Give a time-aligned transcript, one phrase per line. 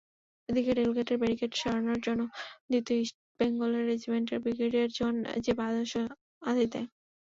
[0.49, 2.21] এদিকে রেলগেটের ব্যারিকেড সরানোর জন্য
[2.69, 5.91] দ্বিতীয় ইস্টবেঙ্গলের রেজিমেন্টকে ব্রিগেডিয়ার জাহান জেব আদেশ
[6.73, 6.87] দেয়।